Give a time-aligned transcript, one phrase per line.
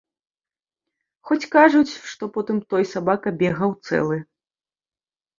[1.29, 4.17] Хоць кажуць, што потым той сабака бегаў цэлы.